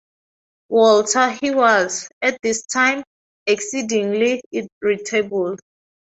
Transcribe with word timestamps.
Walter 0.69 1.29
he 1.29 1.51
was, 1.53 2.09
at 2.23 2.41
this 2.41 2.65
time, 2.65 3.03
exceedingly 3.45 4.41
irritable. 4.51 5.57